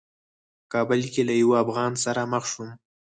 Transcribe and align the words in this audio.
په 0.61 0.65
کابل 0.73 1.01
کې 1.13 1.21
له 1.27 1.33
یوه 1.41 1.55
افغان 1.63 1.93
سره 2.03 2.21
مخ 2.33 2.43
شوم. 2.51 2.69